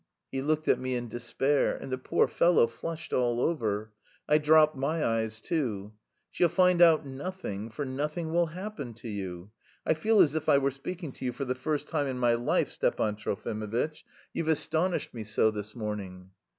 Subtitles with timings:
[0.31, 1.75] He looked at me in despair.
[1.77, 3.93] And the poor fellow flushed all over.
[4.27, 5.93] I dropped my eyes too.
[6.31, 9.51] "She'll find out nothing, for nothing will happen to you.
[9.85, 12.33] I feel as if I were speaking to you for the first time in my
[12.33, 14.03] life, Stepan Trofimovitch,
[14.33, 16.31] you've astonished me so this morning."